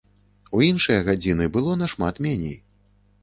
[0.59, 2.57] У іншыя гадзіны было нашмат меней.